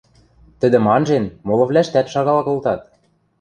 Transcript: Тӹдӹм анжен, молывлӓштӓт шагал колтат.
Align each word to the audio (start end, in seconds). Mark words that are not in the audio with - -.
Тӹдӹм 0.59 0.85
анжен, 0.95 1.25
молывлӓштӓт 1.47 2.07
шагал 2.13 2.39
колтат. 2.47 2.81